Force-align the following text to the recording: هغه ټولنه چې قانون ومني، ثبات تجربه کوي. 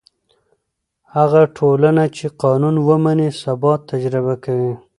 هغه 1.15 1.41
ټولنه 1.57 2.03
چې 2.17 2.25
قانون 2.43 2.75
ومني، 2.87 3.29
ثبات 3.41 3.79
تجربه 3.91 4.35
کوي. 4.45 4.73